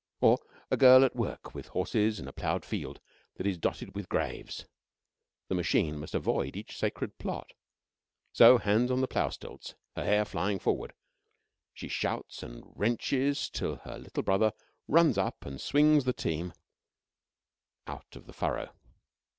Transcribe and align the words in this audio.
Or 0.19 0.39
a 0.71 0.77
girl 0.77 1.05
at 1.05 1.15
work 1.15 1.53
with 1.53 1.67
horses 1.67 2.19
in 2.19 2.27
a 2.27 2.33
ploughed 2.33 2.65
field 2.65 2.99
that 3.35 3.45
is 3.45 3.59
dotted 3.59 3.93
with 3.93 4.09
graves. 4.09 4.65
The 5.47 5.53
machine 5.53 5.99
must 5.99 6.15
avoid 6.15 6.55
each 6.55 6.75
sacred 6.75 7.19
plot. 7.19 7.53
So, 8.33 8.57
hands 8.57 8.89
on 8.89 9.01
the 9.01 9.07
plough 9.07 9.29
stilts, 9.29 9.75
her 9.95 10.03
hair 10.03 10.25
flying 10.25 10.57
forward, 10.57 10.93
she 11.71 11.87
shouts 11.87 12.41
and 12.41 12.63
wrenches 12.75 13.47
till 13.47 13.75
her 13.75 13.99
little 13.99 14.23
brother 14.23 14.53
runs 14.87 15.19
up 15.19 15.45
and 15.45 15.61
swings 15.61 16.03
the 16.05 16.13
team 16.13 16.53
out 17.85 18.15
of 18.15 18.25
the 18.25 18.33
furrow. 18.33 18.71